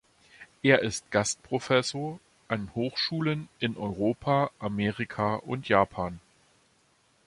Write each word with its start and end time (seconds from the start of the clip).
Er 0.63 0.81
ist 0.81 1.11
Gastprofessor 1.11 2.19
an 2.47 2.73
Hochschulen 2.73 3.49
in 3.59 3.77
Europa, 3.77 4.49
Amerika 4.57 5.35
und 5.35 5.69
Japan. 5.69 6.19